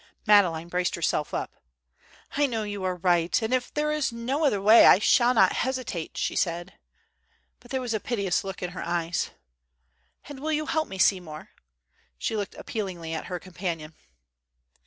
Madeleine 0.25 0.67
braced 0.67 0.95
herself 0.95 1.31
up. 1.31 1.57
"I 2.35 2.47
know 2.47 2.63
you 2.63 2.83
are 2.83 2.95
right, 2.95 3.39
and 3.39 3.53
if 3.53 3.71
there 3.71 3.91
is 3.91 4.11
no 4.11 4.43
other 4.45 4.59
way 4.59 4.87
I 4.87 4.97
shall 4.97 5.31
not 5.31 5.53
hesitate," 5.57 6.17
she 6.17 6.35
said, 6.35 6.73
but 7.59 7.69
there 7.69 7.81
was 7.81 7.93
a 7.93 7.99
piteous 7.99 8.43
look 8.43 8.63
in 8.63 8.71
her 8.71 8.81
eyes. 8.81 9.29
"And 10.27 10.39
you 10.39 10.43
will 10.43 10.65
help 10.65 10.87
me, 10.87 10.97
Seymour?" 10.97 11.49
She 12.17 12.35
looked 12.35 12.55
appealingly 12.55 13.13
at 13.13 13.25
her 13.27 13.37
companion. 13.37 13.93